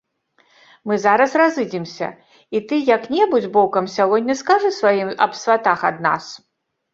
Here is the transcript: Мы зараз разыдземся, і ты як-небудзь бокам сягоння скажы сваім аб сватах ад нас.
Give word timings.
Мы 0.91 0.95
зараз 1.01 1.35
разыдземся, 1.41 2.07
і 2.59 2.61
ты 2.71 2.79
як-небудзь 2.95 3.45
бокам 3.59 3.85
сягоння 3.97 4.37
скажы 4.41 4.73
сваім 4.79 5.13
аб 5.27 5.31
сватах 5.43 5.79
ад 5.93 5.97
нас. 6.09 6.33